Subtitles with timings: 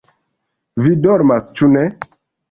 [0.85, 1.85] vi dormas, ĉu ne?